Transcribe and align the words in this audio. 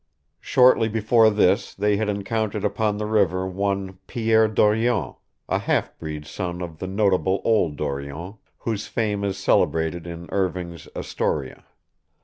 Shortly 0.39 0.89
before 0.89 1.29
this 1.29 1.75
they 1.75 1.97
had 1.97 2.09
encountered 2.09 2.65
upon 2.65 2.97
the 2.97 3.05
river 3.05 3.45
one 3.45 3.99
Pierre 4.07 4.47
Dorion, 4.47 5.13
a 5.47 5.59
half 5.59 5.95
breed 5.99 6.25
son 6.25 6.59
of 6.63 6.79
the 6.79 6.87
notable 6.87 7.39
Old 7.43 7.75
Dorion, 7.75 8.39
whose 8.57 8.87
fame 8.87 9.23
is 9.23 9.37
celebrated 9.37 10.07
in 10.07 10.27
Irving's 10.31 10.87
"Astoria." 10.95 11.65